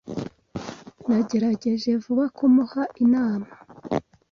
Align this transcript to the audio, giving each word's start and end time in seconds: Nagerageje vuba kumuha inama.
Nagerageje 1.07 1.89
vuba 2.03 2.25
kumuha 2.35 2.83
inama. 3.05 3.51